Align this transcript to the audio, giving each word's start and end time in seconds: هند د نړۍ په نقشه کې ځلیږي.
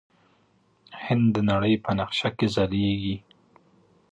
هند 1.03 1.25
د 1.35 1.37
نړۍ 1.49 1.73
په 1.83 1.91
نقشه 1.99 2.29
کې 2.37 2.47
ځلیږي. 2.55 3.15